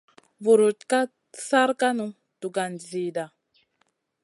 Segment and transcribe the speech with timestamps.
[0.45, 1.01] Vurutn ka
[1.49, 2.07] sarkanu
[2.45, 3.29] dugan zida.